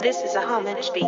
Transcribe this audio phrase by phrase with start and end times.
[0.00, 1.04] this is a homage beat.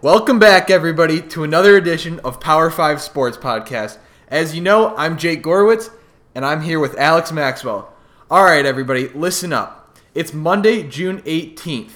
[0.00, 3.98] Welcome back, everybody, to another edition of Power 5 Sports Podcast.
[4.28, 5.90] As you know, I'm Jake Gorwitz,
[6.34, 7.92] and I'm here with Alex Maxwell.
[8.30, 9.98] All right, everybody, listen up.
[10.14, 11.92] It's Monday, June 18th,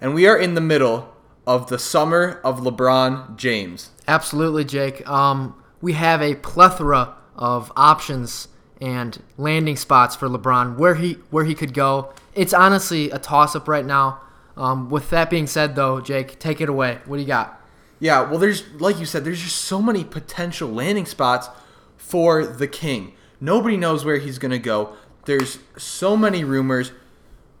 [0.00, 1.11] and we are in the middle
[1.46, 3.90] of the summer of LeBron James.
[4.06, 5.08] Absolutely, Jake.
[5.08, 8.48] Um, we have a plethora of options
[8.80, 12.12] and landing spots for LeBron where he where he could go.
[12.34, 14.20] It's honestly a toss up right now.
[14.56, 16.98] Um, with that being said, though, Jake, take it away.
[17.06, 17.60] What do you got?
[17.98, 21.48] Yeah, well, there's, like you said, there's just so many potential landing spots
[21.96, 23.14] for the King.
[23.40, 24.94] Nobody knows where he's going to go.
[25.24, 26.92] There's so many rumors.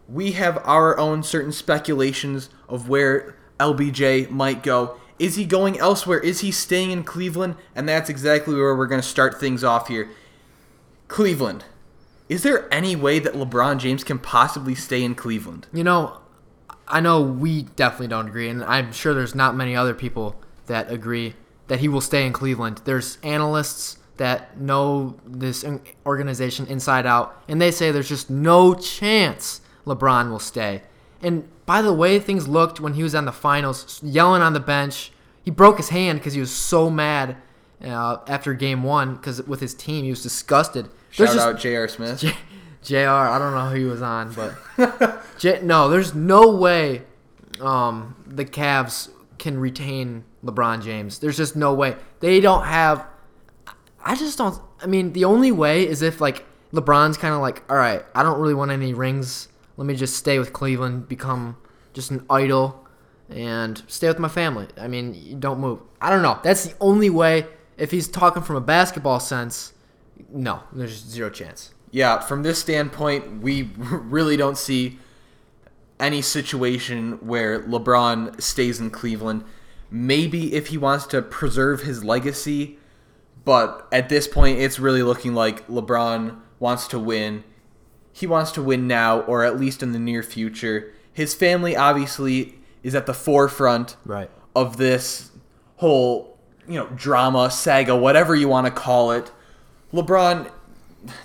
[0.08, 4.96] We have our own certain speculations of where LBJ might go.
[5.18, 6.18] Is he going elsewhere?
[6.18, 7.54] Is he staying in Cleveland?
[7.76, 10.10] And that's exactly where we're going to start things off here.
[11.06, 11.64] Cleveland.
[12.28, 15.68] Is there any way that LeBron James can possibly stay in Cleveland?
[15.72, 16.18] You know,
[16.88, 20.90] I know we definitely don't agree, and I'm sure there's not many other people that
[20.90, 21.34] agree
[21.68, 22.80] that he will stay in Cleveland.
[22.84, 25.64] There's analysts that know this
[26.04, 30.82] organization inside out, and they say there's just no chance LeBron will stay.
[31.22, 34.60] And by the way things looked when he was on the finals, yelling on the
[34.60, 37.36] bench, he broke his hand because he was so mad
[37.84, 40.88] uh, after game one because with his team he was disgusted.
[41.10, 41.88] Shout There's out J.R.
[41.88, 42.20] Smith.
[42.20, 42.36] J-
[42.82, 47.02] JR, I don't know who he was on, but J- no, there's no way
[47.60, 51.18] um, the Cavs can retain LeBron James.
[51.18, 51.96] There's just no way.
[52.20, 53.06] They don't have.
[54.04, 54.58] I just don't.
[54.80, 58.22] I mean, the only way is if like LeBron's kind of like, all right, I
[58.22, 59.48] don't really want any rings.
[59.82, 61.56] Let me just stay with Cleveland, become
[61.92, 62.86] just an idol,
[63.28, 64.68] and stay with my family.
[64.80, 65.80] I mean, don't move.
[66.00, 66.38] I don't know.
[66.44, 67.48] That's the only way.
[67.76, 69.72] If he's talking from a basketball sense,
[70.30, 71.74] no, there's zero chance.
[71.90, 75.00] yeah, from this standpoint, we really don't see
[75.98, 79.42] any situation where LeBron stays in Cleveland.
[79.90, 82.78] Maybe if he wants to preserve his legacy,
[83.44, 87.42] but at this point, it's really looking like LeBron wants to win.
[88.12, 90.92] He wants to win now, or at least in the near future.
[91.12, 94.30] His family obviously is at the forefront Right.
[94.54, 95.30] of this
[95.76, 96.36] whole,
[96.68, 99.30] you know, drama, saga, whatever you want to call it.
[99.92, 100.50] LeBron,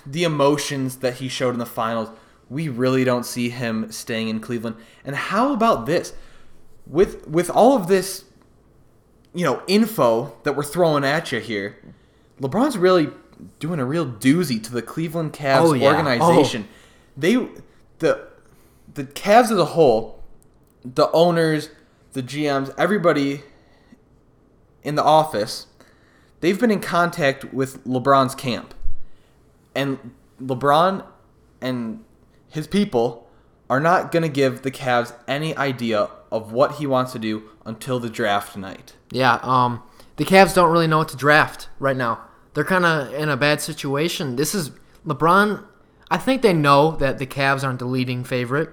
[0.06, 2.10] the emotions that he showed in the finals,
[2.50, 4.76] we really don't see him staying in Cleveland.
[5.04, 6.14] And how about this?
[6.86, 8.24] With with all of this,
[9.34, 11.76] you know, info that we're throwing at you here,
[12.40, 13.10] LeBron's really
[13.58, 15.88] doing a real doozy to the Cleveland Cavs Oh, yeah.
[15.90, 15.94] Oh.
[15.96, 16.66] organization.
[17.18, 17.34] They
[17.98, 18.28] the
[18.94, 20.22] the Cavs as a whole,
[20.84, 21.70] the owners,
[22.12, 23.42] the GMs, everybody
[24.82, 25.66] in the office,
[26.40, 28.74] they've been in contact with LeBron's camp.
[29.74, 30.12] And
[30.42, 31.04] LeBron
[31.60, 32.04] and
[32.48, 33.28] his people
[33.68, 37.50] are not going to give the Cavs any idea of what he wants to do
[37.64, 38.94] until the draft night.
[39.10, 39.82] Yeah, um,
[40.16, 42.20] the Cavs don't really know what to draft right now.
[42.54, 44.36] They're kind of in a bad situation.
[44.36, 44.70] This is
[45.06, 45.64] LeBron.
[46.10, 48.70] I think they know that the Cavs aren't the leading favorite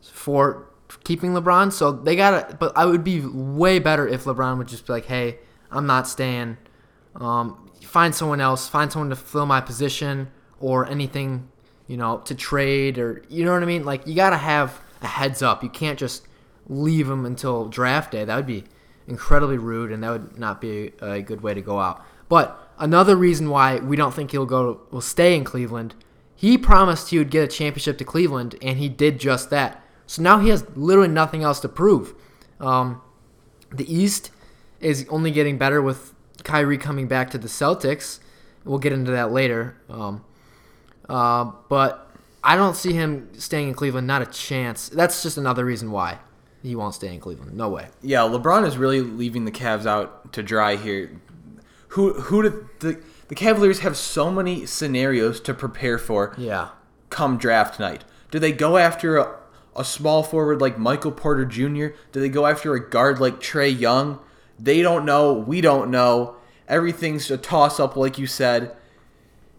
[0.00, 0.68] for
[1.04, 2.56] keeping LeBron, so they gotta.
[2.56, 5.38] But I would be way better if LeBron would just be like, "Hey,
[5.70, 6.56] I'm not staying.
[7.14, 8.68] Um, find someone else.
[8.68, 10.28] Find someone to fill my position
[10.60, 11.48] or anything,
[11.86, 13.84] you know, to trade or you know what I mean.
[13.84, 15.62] Like you gotta have a heads up.
[15.62, 16.26] You can't just
[16.68, 18.24] leave him until draft day.
[18.24, 18.64] That would be
[19.06, 22.04] incredibly rude, and that would not be a good way to go out.
[22.28, 25.94] But another reason why we don't think he'll go will stay in Cleveland.
[26.36, 29.82] He promised he would get a championship to Cleveland, and he did just that.
[30.06, 32.14] So now he has literally nothing else to prove.
[32.60, 33.00] Um,
[33.72, 34.30] the East
[34.80, 36.14] is only getting better with
[36.44, 38.20] Kyrie coming back to the Celtics.
[38.64, 39.76] We'll get into that later.
[39.88, 40.24] Um,
[41.08, 42.10] uh, but
[42.44, 44.06] I don't see him staying in Cleveland.
[44.06, 44.88] Not a chance.
[44.88, 46.18] That's just another reason why
[46.62, 47.54] he won't stay in Cleveland.
[47.54, 47.88] No way.
[48.02, 51.10] Yeah, LeBron is really leaving the Cavs out to dry here.
[51.88, 56.68] Who who did the the Cavaliers have so many scenarios to prepare for Yeah.
[57.10, 58.04] come draft night?
[58.30, 59.36] Do they go after a,
[59.74, 61.88] a small forward like Michael Porter Jr.?
[62.12, 64.18] Do they go after a guard like Trae Young?
[64.58, 65.32] They don't know.
[65.32, 66.36] We don't know.
[66.68, 68.74] Everything's a toss up, like you said.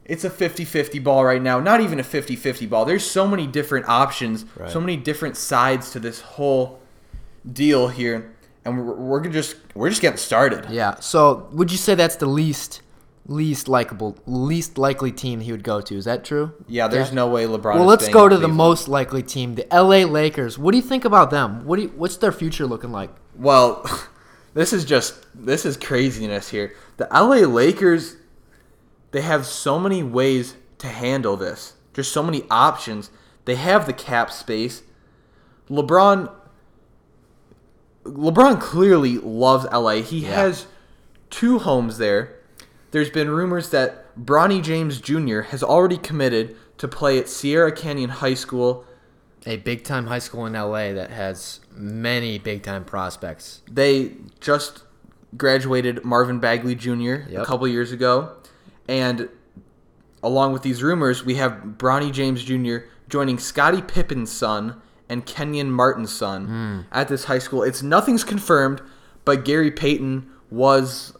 [0.05, 1.59] It's a 50 50 ball right now.
[1.59, 2.85] Not even a 50 50 ball.
[2.85, 4.69] There's so many different options, Right.
[4.69, 6.79] so many different sides to this whole
[7.51, 8.33] deal here.
[8.65, 10.69] And we're, we're just we're just getting started.
[10.69, 10.95] Yeah.
[10.99, 12.81] So would you say that's the least
[13.27, 15.95] least likable, least likely team he would go to?
[15.95, 16.53] Is that true?
[16.67, 17.15] Yeah, there's Yeah.
[17.15, 17.75] no way LeBron.
[17.75, 20.57] Well, let's go to the most likely team, the LA Lakers.
[20.57, 21.65] What do you think about them?
[21.65, 23.09] What do you, what's their future looking like?
[23.35, 23.85] Well,
[24.53, 26.73] this is just this is craziness here.
[26.97, 28.15] The LA Lakers
[29.11, 31.73] they have so many ways to handle this.
[31.93, 33.09] There's so many options.
[33.45, 34.83] They have the cap space.
[35.69, 36.29] LeBron
[38.05, 40.01] LeBron clearly loves LA.
[40.01, 40.35] He Yeah.
[40.35, 40.65] has
[41.29, 42.35] two homes there.
[42.91, 45.41] There's been rumors that Bronny James Jr.
[45.41, 48.85] has already committed to play at Sierra Canyon High School.
[49.45, 53.61] A big time high school in LA that has many big time prospects.
[53.71, 54.11] They
[54.41, 54.83] just
[55.37, 57.15] graduated Marvin Bagley Jr.
[57.35, 58.33] a couple years ago,
[58.87, 59.29] and
[60.23, 62.87] along with these rumors, we have Bronny James Jr.
[63.07, 66.79] joining Scottie Pippen's son and Kenyon Martin's son Hmm.
[66.91, 67.63] at this high school.
[67.63, 68.81] It's nothing's confirmed,
[69.23, 71.13] but Gary Payton was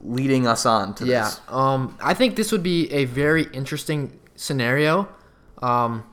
[0.00, 1.40] leading us on to Yeah, this.
[1.48, 5.08] um, I think this would be a very interesting scenario.
[5.62, 6.04] Um,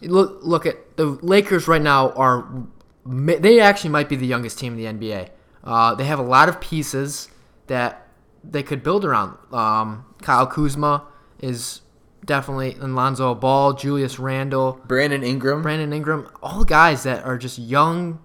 [0.00, 2.48] look, look at the Lakers right now are
[3.06, 5.28] they actually might be the youngest team in the NBA.
[5.64, 7.28] Uh, they have a lot of pieces
[7.66, 8.06] that
[8.44, 9.36] they could build around.
[9.52, 11.04] Um, Kyle Kuzma
[11.40, 11.82] is
[12.24, 17.58] definitely and Lonzo Ball, Julius Randle, Brandon Ingram, Brandon Ingram, all guys that are just
[17.58, 18.20] young.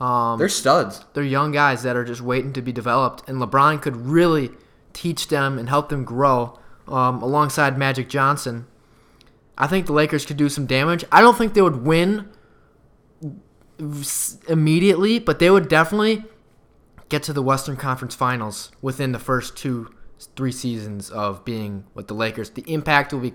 [0.00, 1.04] Um, they're studs.
[1.14, 4.50] they're young guys that are just waiting to be developed, and LeBron could really
[4.92, 8.66] teach them and help them grow um, alongside Magic Johnson.
[9.56, 11.04] I think the Lakers could do some damage.
[11.10, 12.28] I don't think they would win
[14.48, 16.24] immediately, but they would definitely
[17.08, 19.92] get to the Western Conference Finals within the first two,
[20.36, 22.50] three seasons of being with the Lakers.
[22.50, 23.34] The impact will be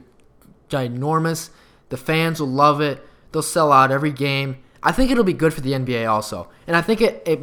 [0.70, 1.50] ginormous.
[1.90, 3.06] The fans will love it.
[3.32, 4.58] They'll sell out every game.
[4.84, 7.40] I think it'll be good for the NBA also, and I think it it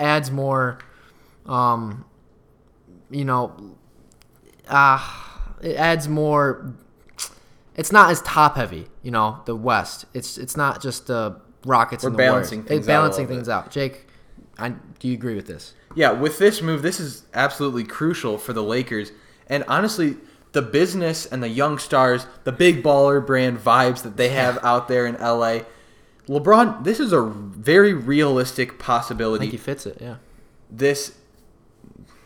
[0.00, 0.78] adds more,
[1.46, 2.04] um,
[3.10, 3.76] you know,
[4.68, 6.74] ah, it adds more.
[7.74, 10.04] It's not as top heavy, you know, the West.
[10.12, 12.04] It's it's not just the Rockets.
[12.04, 12.68] We're and the balancing Warriors.
[12.68, 13.70] things It's balancing little things out.
[13.70, 14.06] Jake,
[14.58, 15.74] I, do you agree with this?
[15.94, 19.12] Yeah, with this move, this is absolutely crucial for the Lakers.
[19.46, 20.16] And honestly,
[20.52, 24.88] the business and the young stars, the big baller brand vibes that they have out
[24.88, 25.60] there in LA.
[26.28, 29.40] LeBron, this is a very realistic possibility.
[29.40, 29.98] I think he fits it.
[30.00, 30.16] Yeah.
[30.70, 31.16] This,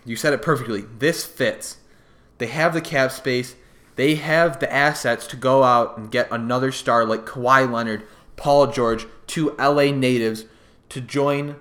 [0.04, 0.82] you said it perfectly.
[0.98, 1.78] This fits.
[2.38, 3.56] They have the cap space.
[3.96, 8.02] They have the assets to go out and get another star like Kawhi Leonard,
[8.36, 10.44] Paul George, two LA natives
[10.90, 11.56] to join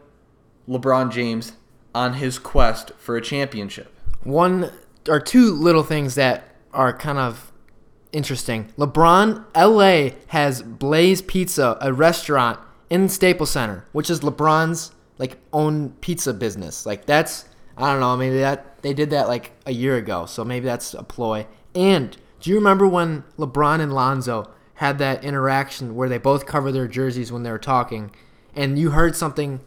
[0.68, 1.54] LeBron James
[1.94, 3.98] on his quest for a championship.
[4.24, 4.72] One
[5.08, 7.54] or two little things that are kind of
[8.16, 8.72] interesting.
[8.78, 12.60] LeBron, LA has Blaze Pizza, a restaurant
[12.90, 16.86] in Staples Center, which is LeBron's like own pizza business.
[16.86, 17.46] Like that's
[17.78, 20.94] I don't know, maybe that they did that like a year ago, so maybe that's
[20.94, 21.46] a ploy.
[21.74, 26.72] And do you remember when LeBron and Lonzo had that interaction where they both covered
[26.72, 28.12] their jerseys when they were talking,
[28.56, 29.60] and you heard something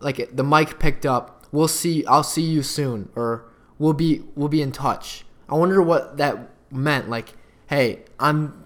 [0.00, 3.44] like the mic picked up we'll see i'll see you soon or
[3.78, 7.34] we'll be we'll be in touch i wonder what that meant like
[7.68, 8.64] hey i'm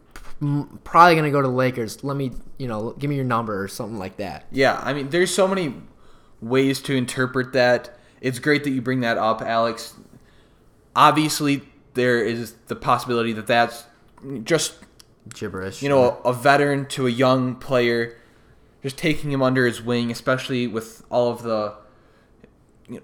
[0.84, 3.68] probably gonna go to the lakers let me you know give me your number or
[3.68, 5.74] something like that Yeah, I mean, there's so many
[6.40, 7.96] ways to interpret that.
[8.20, 9.94] It's great that you bring that up, Alex.
[10.94, 11.62] Obviously,
[11.94, 13.84] there is the possibility that that's
[14.44, 14.74] just
[15.34, 18.16] gibberish you know a, veteran to a young player,
[18.82, 21.74] just taking him under his wing, especially with all of the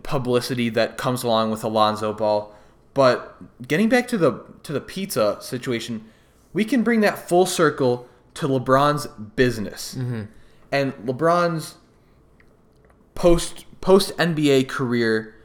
[0.02, 2.54] publicity that comes along with Alonzo Ball.
[2.98, 6.04] But getting back to the to the pizza situation,
[6.52, 10.22] we can bring that full circle to LeBron's business mm-hmm.
[10.72, 11.76] and LeBron's
[13.14, 15.36] post post NBA career.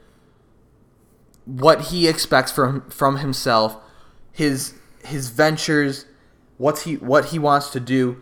[1.44, 3.76] What he expects from from himself,
[4.32, 6.06] his his ventures,
[6.58, 8.20] what's he what he wants to do.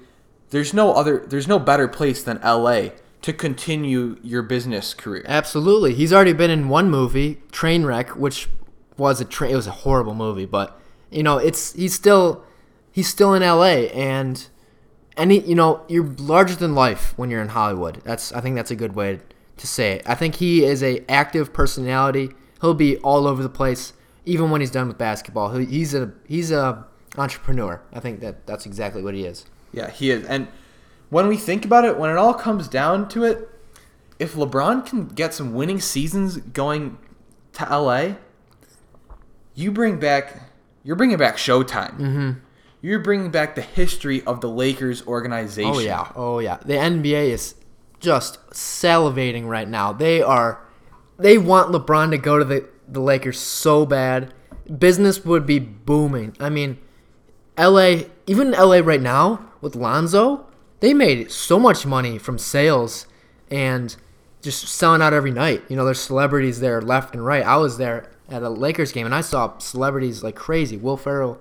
[0.50, 1.24] There's no other.
[1.26, 2.92] There's no better place than L.A.
[3.22, 5.24] to continue your business career.
[5.26, 8.48] absolutely he's already been in one movie trainwreck which
[8.96, 10.78] was a it was a horrible movie but
[11.10, 12.44] you know it's he's still
[12.92, 14.48] he's still in la and
[15.16, 18.00] any you know you're larger than life when you're in hollywood.
[18.04, 19.20] That's i think that's a good way
[19.58, 20.02] to say it.
[20.06, 22.30] I think he is a active personality.
[22.62, 23.92] He'll be all over the place
[24.24, 25.50] even when he's done with basketball.
[25.54, 26.86] He- he's a he's a
[27.18, 27.80] entrepreneur.
[27.92, 29.44] I think that that's exactly what he is.
[29.72, 30.24] Yeah, he is.
[30.26, 30.48] And
[31.10, 33.48] when we think about it, when it all comes down to it,
[34.18, 36.96] if LeBron can get some winning seasons going
[37.54, 38.14] to LA,
[39.54, 40.52] you bring back
[40.84, 41.98] you're bringing back Showtime.
[41.98, 42.30] Mm-hmm.
[42.80, 45.74] You're bringing back the history of the Lakers organization.
[45.74, 46.56] Oh yeah, oh yeah.
[46.56, 47.54] The NBA is
[48.00, 49.92] just salivating right now.
[49.92, 50.66] They are,
[51.16, 54.34] they want LeBron to go to the the Lakers so bad.
[54.78, 56.36] Business would be booming.
[56.40, 56.78] I mean,
[57.56, 60.46] LA, even LA right now with Lonzo,
[60.80, 63.06] they made so much money from sales,
[63.48, 63.94] and
[64.40, 65.62] just selling out every night.
[65.68, 67.44] You know, there's celebrities there left and right.
[67.44, 70.76] I was there at a Lakers game and I saw celebrities like crazy.
[70.76, 71.40] Will Ferrell,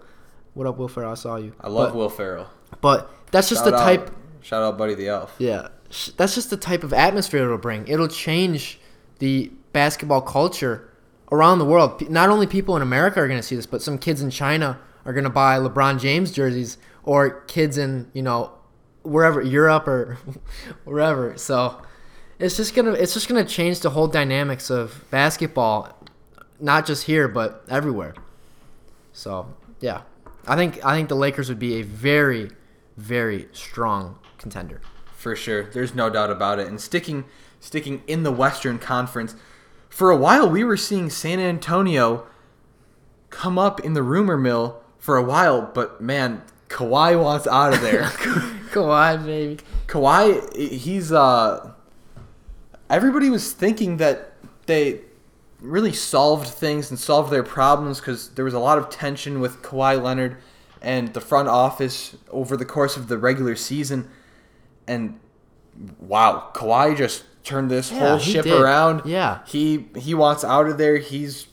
[0.53, 1.11] what up, Will Ferrell?
[1.11, 1.53] I saw you.
[1.61, 2.47] I love But, Will Ferrell.
[2.81, 4.11] but that's just Shout the out- type.
[4.41, 5.35] Shout out, Buddy the Elf.
[5.37, 7.87] Yeah, sh- that's just the type of atmosphere it'll bring.
[7.87, 8.79] It'll change
[9.19, 10.89] the basketball culture
[11.31, 11.99] around the world.
[11.99, 14.31] P- Not only people in America are going to see this, but some kids in
[14.31, 18.51] China are going to buy LeBron James jerseys, or kids in you know
[19.03, 20.17] wherever Europe or
[20.85, 21.37] wherever.
[21.37, 21.81] So
[22.39, 25.95] it's just gonna it's just gonna change the whole dynamics of basketball,
[26.61, 28.13] not just here but everywhere.
[29.13, 30.01] So yeah,
[30.47, 32.51] I think I think the Lakers would be a very
[32.97, 34.81] very strong contender.
[35.13, 35.63] For sure.
[35.63, 36.67] There's no doubt about it.
[36.67, 37.25] And sticking
[37.59, 39.35] sticking in the Western Conference,
[39.89, 42.25] for a while we were seeing San Antonio
[43.29, 47.81] come up in the rumor mill for a while, but man, Kawhi wants out of
[47.87, 48.03] there.
[48.71, 49.63] Kawhi, baby.
[49.87, 51.73] Kawhi, he's uh
[52.89, 54.33] everybody was thinking that
[54.65, 55.01] they
[55.61, 59.61] really solved things and solved their problems because there was a lot of tension with
[59.61, 60.37] Kawhi Leonard
[60.81, 64.09] and the front office over the course of the regular season.
[64.87, 65.19] And
[65.99, 68.59] wow, Kawhi just turned this Yeah, whole ship did.
[68.59, 69.03] around.
[69.05, 69.39] Yeah.
[69.45, 70.97] He he wants out of there.
[70.97, 71.47] He's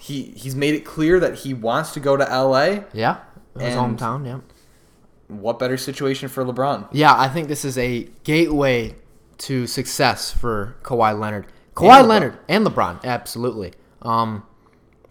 [0.00, 2.80] he he's made it clear that he wants to go to LA.
[2.92, 3.18] Yeah,
[3.58, 4.26] his hometown.
[4.26, 4.40] Yeah.
[5.28, 6.88] What better situation for LeBron?
[6.90, 8.96] Yeah, I think this is a gateway
[9.38, 11.46] to success for Kawhi Leonard.
[11.80, 12.06] Kawhi LeBron.
[12.08, 13.72] Leonard and LeBron, absolutely.
[14.02, 14.44] Um,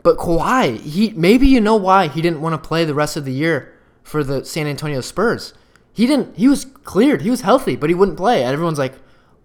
[0.03, 3.25] but Kawhi, he maybe you know why he didn't want to play the rest of
[3.25, 3.73] the year
[4.03, 5.53] for the San Antonio Spurs.
[5.93, 6.37] He didn't.
[6.37, 7.21] He was cleared.
[7.21, 8.43] He was healthy, but he wouldn't play.
[8.43, 8.95] And everyone's like,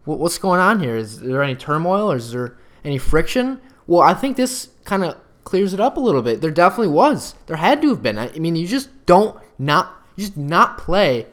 [0.05, 0.97] "What- "What's going on here?
[0.97, 5.17] Is there any turmoil or is there any friction?" Well, I think this kind of
[5.43, 6.41] clears it up a little bit.
[6.41, 7.35] There definitely was.
[7.47, 8.19] There had to have been.
[8.19, 11.27] I I mean, you just don't not you just not play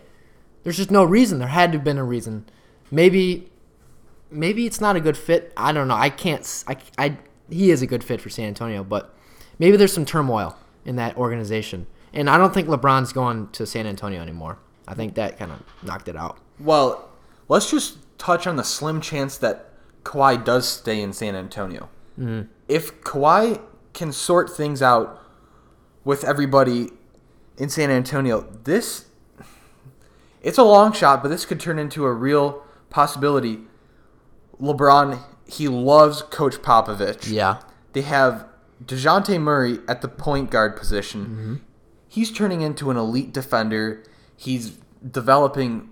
[0.63, 1.39] there's just no reason.
[1.39, 2.45] There had to have been a reason.
[2.91, 3.50] Maybe,
[4.31, 5.53] maybe it's not a good fit.
[5.55, 5.95] I don't know.
[5.95, 6.63] I can't.
[6.67, 7.17] I, I
[7.49, 9.13] he is a good fit for San Antonio, but
[9.59, 11.87] maybe there's some turmoil in that organization.
[12.13, 14.57] And I don't think LeBron's going to San Antonio anymore.
[14.87, 16.37] I think that kind of knocked it out.
[16.59, 17.09] Well,
[17.47, 19.69] let's just touch on the slim chance that
[20.03, 21.89] Kawhi does stay in San Antonio.
[22.19, 22.49] Mm-hmm.
[22.67, 23.61] If Kawhi
[23.93, 25.21] can sort things out
[26.03, 26.89] with everybody
[27.57, 29.05] in San Antonio, this
[30.41, 33.59] it's a long shot, but this could turn into a real possibility.
[34.61, 37.29] LeBron, he loves Coach Popovich.
[37.31, 37.61] Yeah.
[37.93, 38.45] They have
[38.83, 41.61] DeJounte Murray at the point guard position.
[42.07, 44.03] He's turning into an elite defender.
[44.35, 44.77] He's
[45.09, 45.89] developing,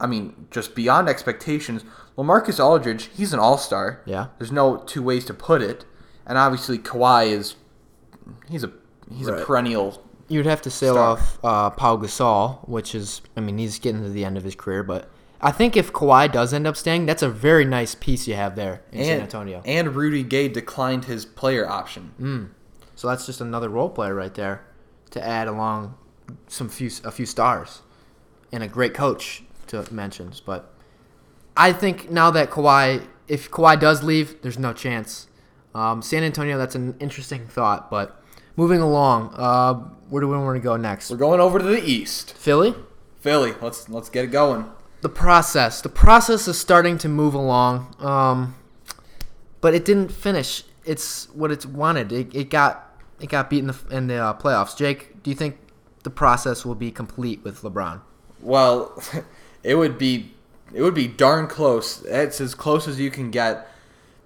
[0.00, 1.84] I mean, just beyond expectations.
[2.16, 4.02] Lamarcus Aldridge, he's an all star.
[4.04, 4.28] Yeah.
[4.38, 5.84] There's no two ways to put it.
[6.26, 7.54] And obviously Kawhi is
[8.50, 8.72] he's a
[9.10, 11.08] he's a perennial You'd have to sail Star.
[11.12, 14.54] off uh, Pau Gasol, which is, I mean, he's getting to the end of his
[14.54, 18.26] career, but I think if Kawhi does end up staying, that's a very nice piece
[18.26, 19.62] you have there in San Antonio.
[19.64, 22.50] and Rudy Gay declined his player option.
[22.96, 24.64] So that's just another role player right there
[25.10, 25.94] to add along
[26.48, 27.82] some few a few stars
[28.52, 30.32] and a great coach to mention.
[30.44, 30.72] But
[31.56, 35.28] I think now that Kawhi, if Kawhi does leave, there's no chance.
[35.74, 37.88] Um, San Antonio, that's an interesting thought.
[37.90, 38.20] But
[38.56, 39.74] moving along, uh,
[40.08, 41.10] where do we want to go next?
[41.10, 42.32] We're going over to the East.
[42.34, 42.74] Philly.
[43.20, 44.64] Philly, let's let's get it going.
[45.00, 45.80] The process.
[45.80, 48.54] The process is starting to move along, um,
[49.60, 50.64] but it didn't finish.
[50.84, 52.12] It's what it's wanted.
[52.12, 52.84] It, it got
[53.20, 54.76] it got beat in the in the uh, playoffs.
[54.76, 55.58] Jake, do you think
[56.02, 58.00] the process will be complete with LeBron?
[58.40, 59.02] Well,
[59.62, 60.32] it would be
[60.72, 62.04] it would be darn close.
[62.04, 63.68] It's as close as you can get.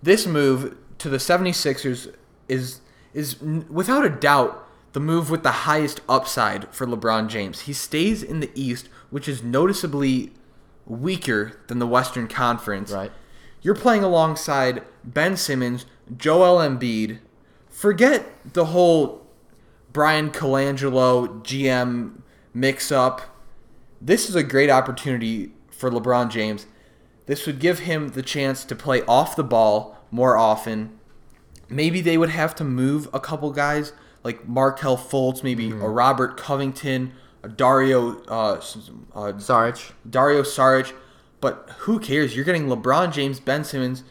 [0.03, 2.15] This move to the 76ers
[2.49, 2.81] is
[3.15, 7.61] is without a doubt the move with the highest upside for LeBron James.
[7.61, 10.33] He stays in the East, which is noticeably
[10.87, 12.91] weaker than the Western Conference.
[12.91, 13.13] Right.
[13.61, 15.87] You're playing alongside Ben Simmons,
[16.17, 17.19] Joel Embiid.
[17.69, 19.27] Forget the whole
[19.93, 22.23] Bryan Colangelo GM
[22.53, 23.23] mix up.
[24.01, 26.67] This is a great opportunity for LeBron James.
[27.27, 30.99] This would give him the chance to play off the ball more often.
[31.69, 33.93] Maybe they would have to move a couple guys
[34.25, 35.83] like Markelle Fultz, maybe mm-hmm.
[35.83, 37.13] a Robert Covington,
[37.57, 38.61] Dario uh,
[39.15, 39.93] uh, Sarge.
[40.09, 40.93] Dario Saric,
[41.41, 42.37] but who cares?
[42.37, 44.05] You're getting LeBron James, Ben Simmons,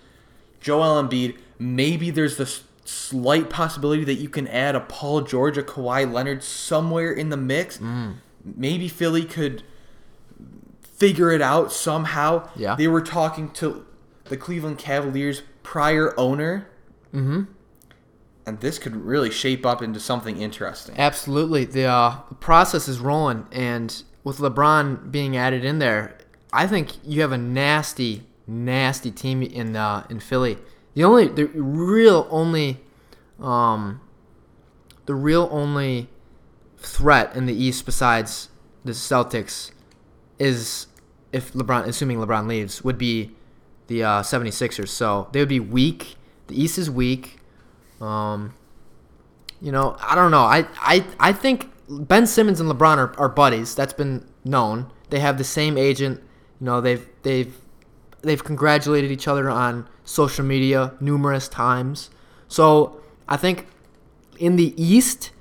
[0.60, 1.38] Joel Embiid.
[1.58, 6.44] Maybe there's the slight possibility that you can add a Paul George, a Kawhi Leonard
[6.44, 7.80] somewhere in the mix.
[8.44, 9.64] Maybe Philly could
[10.82, 12.50] figure it out somehow.
[12.56, 12.76] Yeah.
[12.76, 13.86] They were talking to
[14.26, 16.68] the Cleveland Cavaliers prior owner.
[17.14, 17.44] Mm-hmm.
[18.51, 20.93] And this could really shape up into something interesting.
[20.98, 21.63] Absolutely.
[21.63, 26.17] The, uh, process is rolling, and with LeBron being added in there,
[26.51, 30.58] I think you have a nasty nasty team in uh, in Philly.
[30.96, 32.81] The only the real only
[33.39, 34.01] um,
[35.05, 36.10] the real only
[36.77, 38.50] threat in the East besides
[38.84, 39.72] the Celtics
[40.39, 40.88] is
[41.31, 43.31] if LeBron, assuming LeBron leaves, would be
[43.88, 44.89] the uh, 76ers.
[44.89, 46.15] So they would be weak.
[46.48, 47.38] The East is weak.
[48.01, 48.53] Um,
[49.62, 50.43] you know, I don't know.
[50.43, 53.75] I, I, I think Ben Simmons and LeBron are, are buddies.
[53.75, 54.91] That's been known.
[55.10, 56.20] They have the same agent.
[56.60, 57.55] You know, they've they've
[58.22, 62.10] they've congratulated each other on social media numerous times.
[62.48, 63.67] So I think
[64.39, 65.31] in the East,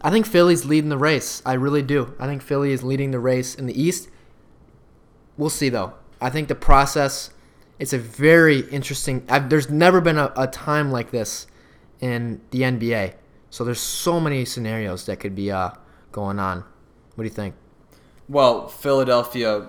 [0.00, 1.42] I think Philly's leading the race.
[1.44, 2.14] I really do.
[2.18, 4.08] I think Philly is leading the race in the East.
[5.36, 5.94] We'll see though.
[6.20, 7.30] I think the process.
[7.78, 9.24] It's a very interesting.
[9.28, 11.46] I've, there's never been a, a time like this
[12.00, 13.14] in the NBA.
[13.50, 15.70] So there's so many scenarios that could be uh,
[16.12, 16.64] going on.
[17.14, 17.54] What do you think?
[18.28, 19.68] Well, Philadelphia,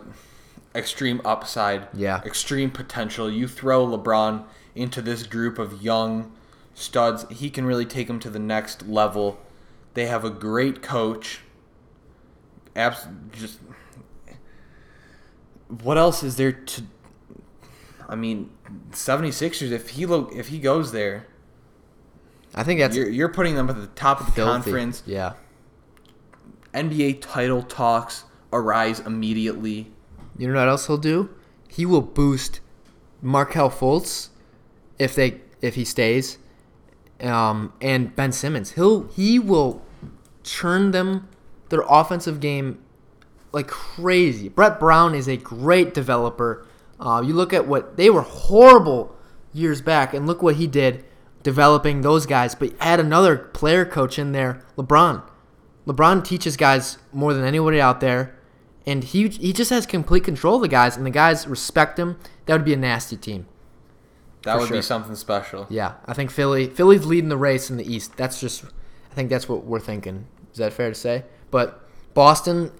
[0.76, 2.22] extreme upside, Yeah.
[2.26, 3.32] extreme potential.
[3.32, 4.44] You throw LeBron
[4.76, 6.32] into this group of young
[6.74, 9.40] studs, he can really take them to the next level.
[9.94, 11.42] They have a great coach.
[12.76, 13.60] Abs- just
[15.84, 16.84] what else is there to
[18.08, 18.50] I mean,
[18.92, 21.28] 76ers if he lo- if he goes there,
[22.60, 24.51] I think that's you're, you're putting them at the top of the filthy.
[24.51, 25.01] conference.
[25.06, 25.36] Yeah.
[26.74, 29.94] NBA title talks arise immediately.
[30.38, 31.30] You know what else he'll do?
[31.70, 32.60] He will boost
[33.22, 34.28] Markelle Fultz
[34.98, 36.38] if they if he stays,
[37.22, 38.72] um, and Ben Simmons.
[38.72, 39.82] He'll he will
[40.44, 41.30] churn them
[41.70, 42.84] their offensive game
[43.54, 44.50] like crazy.
[44.50, 46.68] Brett Brown is a great developer.
[47.00, 49.16] Uh, you look at what they were horrible
[49.54, 51.06] years back, and look what he did
[51.43, 52.55] developing those guys.
[52.55, 55.24] But add another player coach in there, LeBron.
[55.86, 58.38] LeBron teaches guys more than anybody out there,
[58.86, 62.19] and he he just has complete control of the guys, and the guys respect him.
[62.46, 63.48] That would be a nasty team.
[64.43, 64.77] That would sure.
[64.77, 65.67] be something special.
[65.69, 68.15] Yeah, I think Philly Philly's leading the race in the East.
[68.17, 68.65] That's just
[69.12, 70.28] I think that's what we're thinking.
[70.52, 71.25] Is that fair to say?
[71.52, 72.71] But Boston,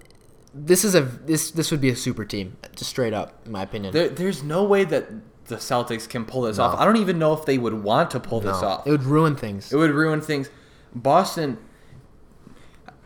[0.54, 3.62] this is a this this would be a super team, just straight up, in my
[3.62, 3.92] opinion.
[3.92, 5.08] There, there's no way that
[5.50, 6.64] the Celtics can pull this No.
[6.64, 6.80] off.
[6.80, 8.86] I don't even know if they would want to pull No, this off.
[8.86, 9.70] It would ruin things.
[9.72, 10.48] It would ruin things.
[10.94, 11.58] Boston,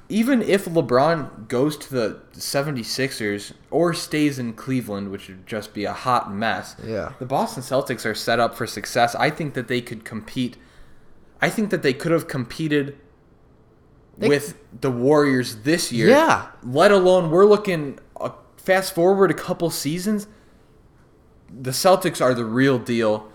[0.09, 5.85] even if LeBron goes to the 76ers or stays in Cleveland, which would just be
[5.85, 7.13] a hot mess, Yeah.
[7.19, 9.15] the Boston Celtics are set up for success.
[9.17, 10.57] I think that they could compete.
[11.41, 12.97] I think that they could have competed
[14.17, 16.09] They- with the Warriors this year.
[16.09, 16.47] Yeah.
[16.63, 20.27] Let alone, we're looking uh, fast forward a couple seasons.
[21.51, 23.29] The Celtics are the real deal.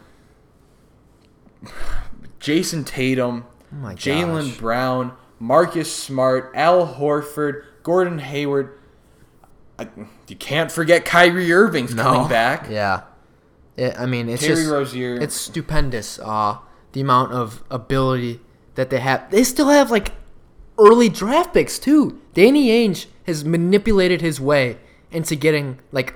[2.39, 4.57] Jayson Tatum, Oh Jalen.
[4.59, 8.77] Brown, Marcus Smart, Al Horford, Gordon Hayward.
[9.77, 9.87] I,
[10.27, 12.67] you can't forget Kyrie Irving's coming back.
[12.69, 13.01] Yeah.
[13.77, 15.15] It, I mean, it's Terry just Rozier.
[15.21, 16.19] it's stupendous.
[16.19, 16.57] Uh,
[16.91, 18.41] the amount of ability
[18.75, 19.31] that they have.
[19.31, 20.11] They still have like
[20.77, 22.19] early draft picks too.
[22.33, 24.79] Danny Ainge has manipulated his way
[25.11, 26.15] into getting like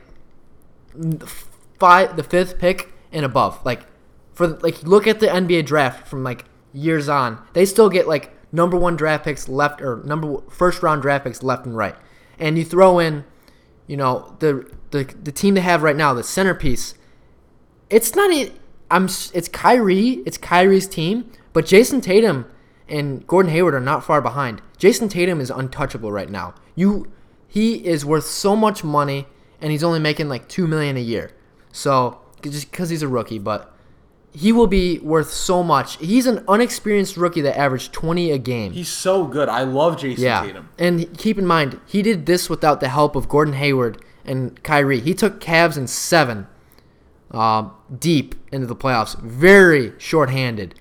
[1.79, 3.63] five, the fifth pick and above.
[3.65, 3.85] Like
[4.33, 7.41] for like look at the NBA draft from like years on.
[7.53, 11.43] They still get like number one draft picks left or number first round draft picks
[11.43, 11.95] left and right.
[12.39, 13.25] And you throw in,
[13.87, 16.95] you know, the the the team they have right now, the centerpiece.
[17.89, 18.51] It's not a,
[18.89, 22.45] I'm it's Kyrie, it's Kyrie's team, but Jayson Tatum
[22.87, 24.61] and Gordon Hayward are not far behind.
[24.77, 26.55] Jayson Tatum is untouchable right now.
[26.75, 27.11] You
[27.47, 29.27] he is worth so much money
[29.61, 31.31] and he's only making like 2 million a year.
[31.73, 33.73] So, just cuz he's a rookie, but
[34.31, 35.97] he will be worth so much.
[35.97, 38.71] He's an unexperienced rookie that averaged 20 a game.
[38.71, 39.49] He's so good.
[39.49, 40.41] I love Jayson Yeah.
[40.43, 40.69] Tatum.
[40.79, 45.01] And keep in mind, he did this without the help of Gordon Hayward and Kyrie.
[45.01, 46.47] He took Cavs in seven
[47.31, 49.19] uh, deep into the playoffs.
[49.19, 50.75] Very short-handed.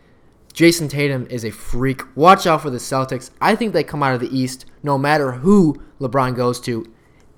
[0.53, 2.03] Jayson Tatum is a freak.
[2.15, 3.31] Watch out for the Celtics.
[3.41, 6.85] I think they come out of the East no matter who LeBron goes to,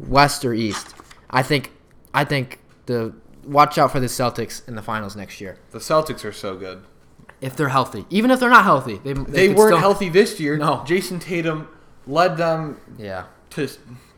[0.01, 0.95] West or East.
[1.31, 1.71] I think
[2.13, 3.15] I think the
[3.47, 5.59] watch out for the Celtics in the finals next year.
[5.71, 6.83] The Celtics are so good.
[7.41, 8.07] If they're healthy.
[8.11, 9.01] Even if they're not healthy.
[9.05, 10.57] They, They, could weren't still- healthy this year.
[10.57, 10.83] No.
[10.87, 11.69] Jayson Tatum
[12.07, 13.25] led them Yeah.
[13.51, 13.69] to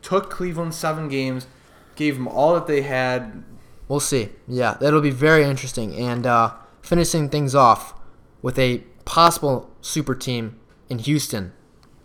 [0.01, 1.47] took Cleveland seven games,
[1.95, 3.43] gave them all that they had.
[3.89, 4.29] We'll see.
[4.47, 5.93] Yeah, that'll be very interesting.
[5.95, 7.93] And uh, finishing things off
[8.41, 10.57] with a possible super team
[10.89, 11.51] in Houston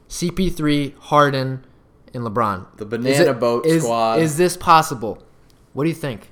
[0.08, 1.64] CP3, Harden,
[2.12, 2.66] and LeBron.
[2.78, 4.18] The banana it- boat is- squad.
[4.20, 5.22] Is this possible?
[5.72, 6.30] What do you think?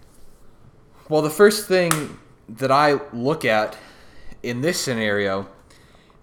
[1.11, 2.19] Well, the first thing
[2.49, 3.77] that I look at
[4.43, 5.49] in this scenario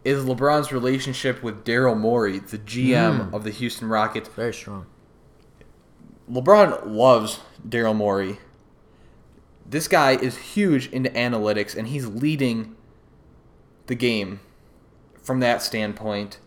[0.05, 3.35] is LeBron's relationship with Daryl Morey, the GM Hmm.
[3.35, 4.29] of the Houston Rockets.
[4.29, 4.85] Very strong.
[6.31, 8.39] LeBron loves Daryl Morey.
[9.69, 12.73] this guy is huge into analytics and he's leading
[13.87, 14.39] the game
[15.21, 16.39] from that standpoint.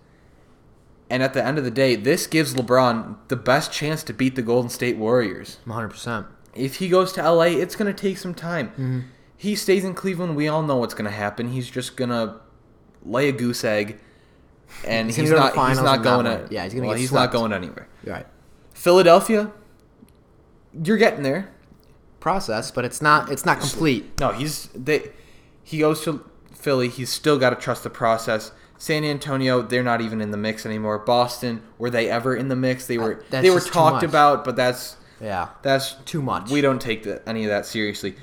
[1.11, 4.37] And at the end of the day, this gives LeBron the best chance to beat
[4.37, 5.59] the Golden State Warriors.
[5.67, 6.25] 100%.
[6.55, 9.11] If he goes to LA, it's going to take some time.
[9.37, 11.53] He stays in Cleveland, we all know what's going to happen.
[11.53, 12.41] He's just going to
[13.05, 13.99] lay a goose egg
[14.87, 16.87] and He's he's, gonna go to the not he's not going to Yeah, he's gonna
[16.87, 17.33] well, he's swept.
[17.33, 17.89] not going anywhere.
[18.05, 18.27] Right.
[18.75, 19.51] Philadelphia,
[20.85, 21.51] you're getting there.
[22.21, 24.21] Process, but it's not it's not complete.
[24.21, 25.11] No, he's they.
[25.63, 26.89] He goes to Philly.
[26.89, 28.53] He's still got to trust the process.
[28.77, 30.99] San Antonio, they're not even in the mix anymore.
[30.99, 32.87] Boston, were they ever in the mix?
[32.87, 33.23] They were.
[33.33, 35.49] Uh, they were talked about, but that's Yeah.
[35.63, 36.51] that's Too much.
[36.51, 38.15] We don't take the, any of that seriously.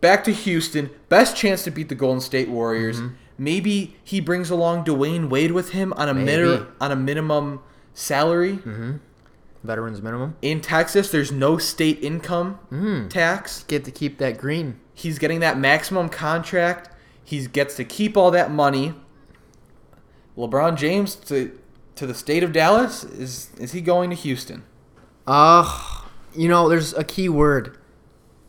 [0.00, 3.00] Back to Houston, best chance to beat the Golden State Warriors.
[3.38, 6.24] Maybe he brings along Dwyane Wade with him on a Mm-hmm.
[6.24, 7.60] Min- on a minimum
[7.94, 8.58] salary.
[9.64, 10.36] Veterans minimum.
[10.42, 13.10] In Texas, there's no state income Mm.
[13.10, 13.64] tax.
[13.64, 14.78] Get to keep that green.
[14.94, 16.88] He's getting that maximum contract.
[17.24, 18.94] He gets to keep all that money.
[20.36, 21.58] LeBron James to
[21.96, 24.62] to the state of Dallas is is he going to Houston?
[25.26, 25.64] Uh,
[26.36, 27.78] you know, there's a key word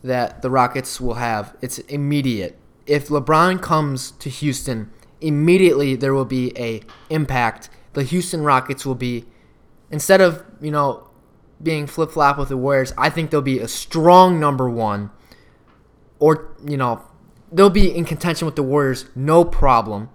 [0.02, 1.56] that the Rockets will have.
[1.60, 2.58] It's immediate.
[2.86, 7.68] If LeBron comes to Houston, immediately there will be a impact.
[7.94, 9.24] The Houston Rockets will be
[9.90, 11.08] instead of, you know,
[11.62, 15.10] being flip-flop with the Warriors, I think they'll be a strong number 1
[16.20, 17.02] or, you know,
[17.50, 20.10] they'll be in contention with the Warriors no problem.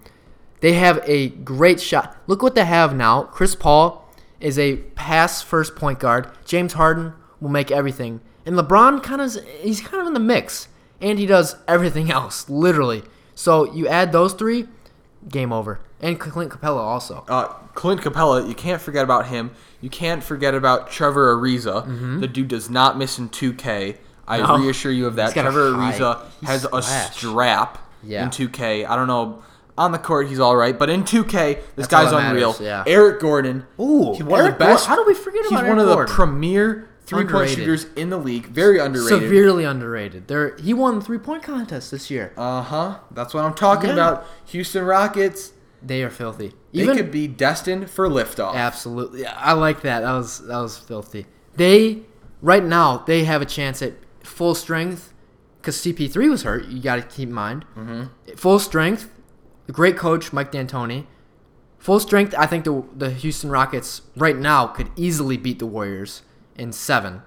[0.62, 2.16] They have a great shot.
[2.28, 3.24] Look what they have now.
[3.24, 4.08] Chris Paul
[4.40, 6.30] is a pass first point guard.
[6.46, 8.22] James Harden will make everything.
[8.46, 10.68] And LeBron kind of he's kind of in the mix.
[11.02, 13.04] And he does everything else, literally.
[13.36, 14.68] So you add those three,
[15.30, 15.80] game over.
[16.02, 17.24] And Clint Capela also.
[17.30, 19.52] Uh, Clint Capela, you can't forget about him.
[19.82, 22.20] You can't forget about Trevor Ariza.
[22.20, 23.98] The dude does not miss in 2K.
[24.28, 24.48] I Mm-hmm.
[24.48, 24.58] No.
[24.60, 25.34] reassure you of that.
[25.34, 28.24] He's Trevor Ariza has a strap Yeah.
[28.24, 28.86] in 2K.
[28.88, 29.44] I don't know.
[29.78, 32.56] On the court, he's all right, but in 2K, this That's guy's unreal.
[32.62, 32.84] yeah.
[32.86, 34.88] Eric Gordon, Ooh, he's one Eric of the best.
[34.88, 34.90] Gordon.
[34.90, 35.50] How do we forget him?
[35.50, 36.14] He's about one Eric of the Gordon?
[36.16, 38.48] premier three-point shooters in the league.
[38.48, 39.22] Very underrated.
[39.22, 40.28] Severely underrated.
[40.28, 42.34] There he won three point contest this year.
[42.38, 43.00] Uh huh.
[43.12, 43.94] That's what I'm talking Yeah.
[43.96, 44.26] about.
[44.46, 45.54] Houston Rockets.
[45.82, 46.54] They are filthy.
[46.72, 48.56] They could be destined for liftoff.
[48.56, 50.00] Absolutely, I like that.
[50.02, 51.26] That was that was filthy.
[51.56, 52.04] They
[52.42, 55.14] right now they have a chance at full strength
[55.60, 56.66] because CP3 was hurt.
[56.68, 57.66] You got to keep in mind.
[57.78, 58.34] Mm-hmm.
[58.38, 59.10] Full strength,
[59.72, 61.06] great coach Mike D'Antoni.
[61.80, 62.34] Full strength.
[62.38, 66.22] I think the the Houston Rockets right now could easily beat the Warriors
[66.58, 67.22] in seven,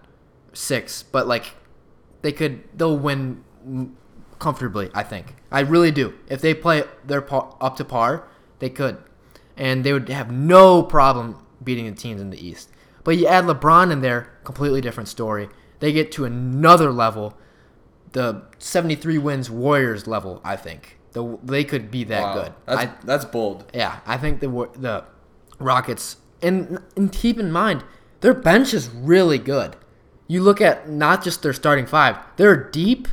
[0.52, 1.02] six.
[1.02, 1.54] But like,
[2.22, 3.42] they could they'll win
[4.38, 4.90] comfortably.
[4.94, 5.36] I think.
[5.50, 6.14] I really do.
[6.28, 8.98] If they play their par, up to par, they could,
[9.56, 12.70] and they would have no problem beating the teams in the East.
[13.04, 15.48] But you add LeBron in there, completely different story.
[15.78, 17.36] They get to another level,
[18.12, 20.40] the 73 wins Warriors level.
[20.42, 22.34] I think the, they could be that Wow.
[22.42, 22.52] good.
[22.66, 23.70] That's, I, that's bold.
[23.72, 25.04] yeah, I think the the
[25.58, 27.84] Rockets and and keep in mind
[28.20, 29.76] their bench is really good.
[30.28, 33.08] You look at not just their starting five; they're deep,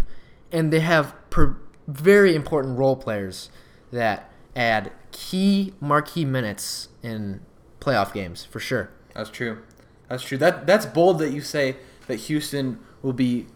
[0.51, 3.49] and they have per, very important role players
[3.91, 7.41] that add key marquee minutes in
[7.79, 8.89] playoff games for sure.
[9.13, 9.59] That's true.
[10.09, 10.37] That's true.
[10.37, 13.47] That that's bold that you say that Houston will be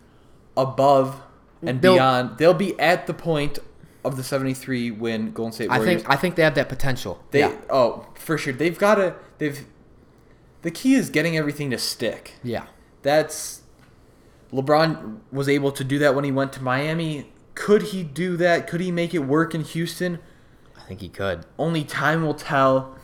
[0.55, 1.21] above
[1.61, 2.37] and They'll- beyond.
[2.37, 3.59] They'll be at the point
[4.05, 7.21] of the 73 win Golden State I think I think they have that potential.
[7.31, 8.53] they yeah, oh, for sure.
[8.53, 9.65] They've got to they've
[10.67, 12.33] the key is getting everything to stick.
[12.43, 12.65] yeah,
[13.01, 13.61] That's
[14.51, 17.31] LeBron was able to do that when he went to Miami.
[17.55, 18.67] Could he do that?
[18.67, 20.19] Could he make it work in Houston?
[20.77, 21.45] I think he could.
[21.57, 22.97] Only time will tell.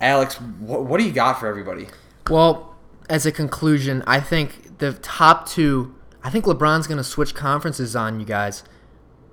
[0.00, 1.86] Alex, what, what do you got for everybody?
[2.28, 2.74] Well,
[3.08, 5.94] as a conclusion, I think the top two.
[6.24, 8.64] I think LeBron's going to switch conferences on you guys.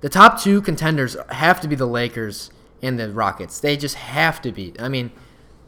[0.00, 3.58] The top two contenders have to be the Lakers and the Rockets.
[3.58, 4.74] They just have to be.
[4.78, 5.10] I mean,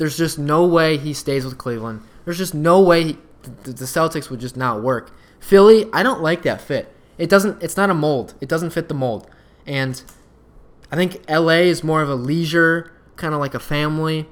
[0.00, 2.02] there's just no way he stays with Cleveland.
[2.24, 3.18] There's just no way he,
[3.62, 5.12] the, the Celtics would just not work.
[5.38, 6.92] Philly, I don't like that fit.
[7.16, 7.62] It doesn't.
[7.62, 8.34] It's not a mold.
[8.40, 9.30] It doesn't fit the mold.
[9.64, 10.02] And
[10.90, 14.26] I think LA is more of a leisure, kind of like a family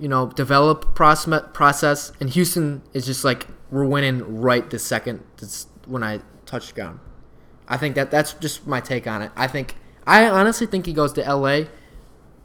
[0.00, 5.66] you know, develop process, and Houston is just like we're winning right this second this,
[5.86, 7.00] when I touch ground.
[7.66, 9.32] I think that that's just my take on it.
[9.36, 9.74] I think
[10.06, 11.62] I honestly think he goes to LA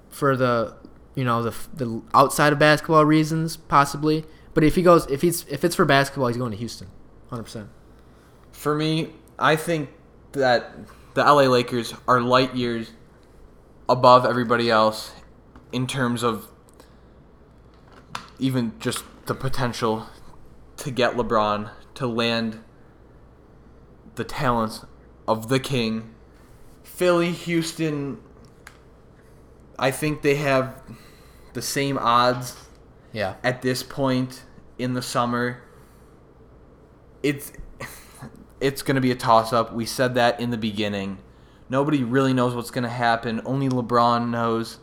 [0.10, 0.75] for the
[1.15, 5.45] you know the the outside of basketball reasons possibly, but if he goes if he's
[5.47, 6.88] if it's for basketball, he's going to Houston,
[7.30, 7.69] hundred percent.
[8.52, 9.89] For me, I think
[10.34, 10.73] that
[11.13, 12.91] the LA Lakers are light years
[13.88, 15.12] above everybody else
[15.71, 16.47] in terms of
[18.39, 20.08] even just the potential
[20.78, 22.60] to get LeBron to land
[24.15, 24.86] the talents
[25.28, 26.13] of the King.
[26.84, 28.19] Philly, Houston,
[29.79, 30.81] I think they have
[31.53, 32.55] the same odds
[33.12, 33.36] Yeah.
[33.43, 34.43] at this point
[34.77, 35.62] in the summer.
[37.21, 37.51] It's
[38.59, 39.73] it's going to be a toss up.
[39.73, 41.17] We said that in the beginning.
[41.69, 43.41] Nobody really knows what's going to happen.
[43.45, 44.79] Only LeBron knows.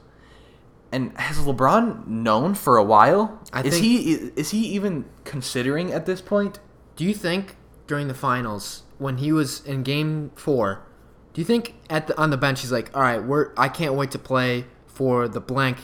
[0.92, 3.40] And has LeBron known for a while?
[3.52, 6.58] I is think- he is he even considering at this point?
[6.96, 10.82] Do you think during the finals when he was in game 4,
[11.32, 13.94] do you think at the on the bench he's like, "All right, we're I can't
[13.94, 15.78] wait to play for the blank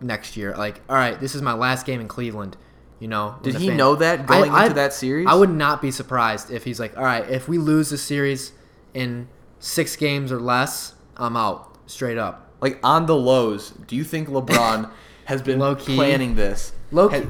[0.00, 0.54] next year.
[0.56, 2.56] Like, all right, this is my last game in Cleveland."
[2.98, 5.26] You know, Did he fan- know that going I- into I- that series?
[5.26, 8.52] I would not be surprised if he's like, all right, if we lose the series
[8.92, 9.26] in
[9.58, 12.46] six games or less, I'm out straight up.
[12.60, 13.70] like on the lows.
[13.86, 14.90] Do you think LeBron
[15.24, 15.94] has been Low-key.
[15.96, 16.72] planning this?
[16.92, 17.24] Low Has-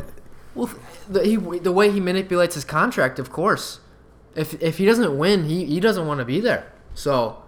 [0.57, 0.71] Well,
[1.09, 3.79] the, he the way he manipulates his contract, of course.
[4.35, 6.73] If if he doesn't win, he, he doesn't want to be there.
[6.95, 7.43] So,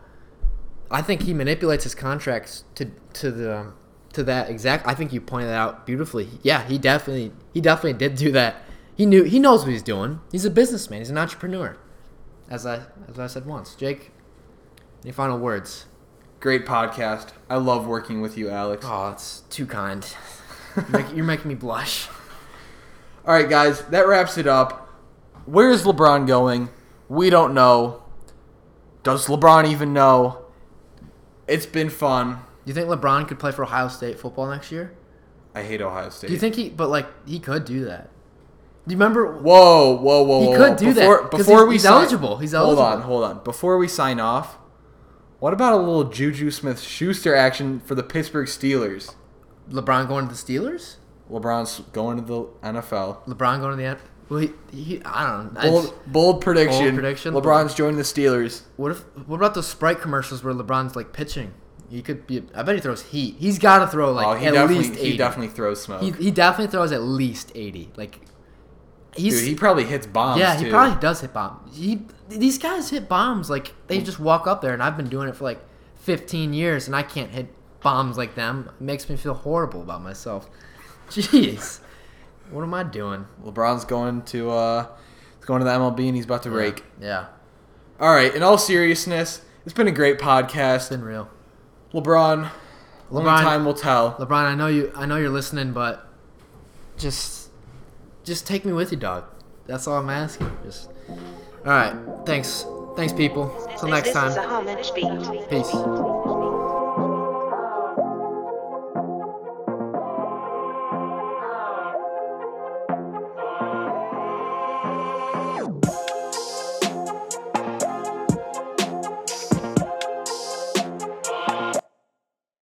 [0.92, 3.72] I think he manipulates his contracts to to the
[4.12, 4.86] to that exact.
[4.86, 6.28] I think you pointed that out beautifully.
[6.42, 8.56] Yeah, he definitely he definitely did do that.
[8.94, 10.20] He knew he knows what he's doing.
[10.30, 11.00] He's a businessman.
[11.00, 11.76] He's an entrepreneur.
[12.50, 14.10] As I as I said once, Jake.
[15.02, 15.86] Any final words?
[16.38, 17.30] Great podcast.
[17.48, 18.84] I love working with you, Alex.
[18.88, 20.06] Oh, it's too kind.
[20.76, 22.08] You're, making, you're making me blush.
[23.26, 24.88] All right, guys, that wraps it up.
[25.44, 26.70] Where's LeBron going?
[27.10, 28.02] We don't know.
[29.02, 30.41] Does LeBron even know?
[31.52, 32.34] It's been fun.
[32.34, 32.38] Do
[32.70, 34.92] you think LeBron could play for Ohio State football next year?
[35.54, 36.28] I hate Ohio State.
[36.28, 36.70] Do you think he?
[36.70, 38.08] But like, he could do that.
[38.86, 39.38] Do you remember?
[39.38, 40.40] Whoa, whoa, whoa!
[40.40, 42.38] He whoa, could do that, Before he's- we he's sign- eligible.
[42.38, 42.82] He's eligible.
[42.84, 43.44] Hold on, hold on.
[43.44, 44.58] Before we sign off,
[45.38, 49.14] what about a little Juju Smith-Schuster action for the Pittsburgh Steelers?
[49.70, 50.96] LeBron going to the Steelers?
[51.30, 53.24] LeBron's going to the NFL.
[53.26, 53.98] LeBron going to the?
[54.32, 55.60] Well, he, he I don't know.
[55.60, 56.84] Bold, bold prediction.
[56.84, 57.34] Bold prediction.
[57.34, 58.62] LeBron's joining the Steelers.
[58.76, 59.00] What if?
[59.28, 61.52] What about those Sprite commercials where LeBron's like pitching?
[61.90, 62.42] He could be.
[62.54, 63.36] I bet he throws heat.
[63.38, 65.10] He's got to throw like oh, he at definitely least eighty.
[65.10, 66.00] he definitely throws smoke.
[66.00, 67.90] He, he definitely throws at least eighty.
[67.94, 68.20] Like
[69.14, 70.40] he's Dude, he probably hits bombs.
[70.40, 70.70] yeah, he too.
[70.70, 71.76] probably does hit bombs.
[71.76, 74.04] He these guys hit bombs like they mm.
[74.06, 75.60] just walk up there, and I've been doing it for like
[75.96, 77.48] fifteen years, and I can't hit
[77.82, 78.70] bombs like them.
[78.80, 80.48] It makes me feel horrible about myself.
[81.10, 81.80] Jeez,
[82.52, 83.26] what am I doing?
[83.44, 84.86] LeBron's going to uh,
[85.38, 86.84] he's going to the MLB and he's about to rake.
[87.00, 87.26] Yeah,
[88.00, 88.34] All right.
[88.34, 90.76] In all seriousness, it's been a great podcast.
[90.76, 91.28] it's been real.
[91.92, 92.50] LeBron,
[93.10, 94.14] only LeBron- time will tell.
[94.14, 94.92] LeBron, I know you.
[94.94, 96.08] I know you're listening, but
[96.96, 97.50] just,
[98.24, 99.24] just take me with you, dog.
[99.66, 100.50] That's all I'm asking.
[100.64, 101.16] Just, all
[101.66, 101.94] right.
[102.26, 102.64] Thanks.
[102.96, 103.48] Thanks, people.
[103.78, 104.50] Till next This is a time.
[104.66, 105.48] homage beat.
[105.48, 105.70] Peace.